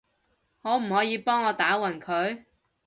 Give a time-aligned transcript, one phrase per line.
[0.63, 2.45] 可唔可以幫我打暈佢？